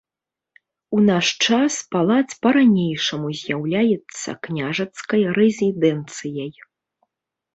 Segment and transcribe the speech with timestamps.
[0.99, 6.51] У наш час палац па ранейшаму з'яўляецца княжацкай рэзідэнцыяй.